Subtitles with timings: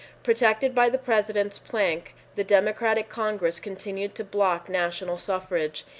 [0.23, 5.85] Protected by the President's plank, the Democratic Congress continued to block national suffrage.